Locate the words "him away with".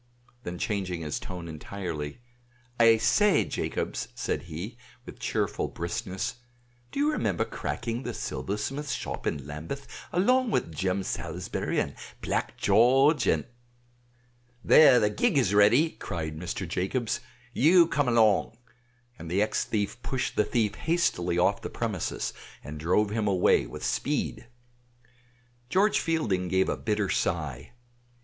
23.11-23.83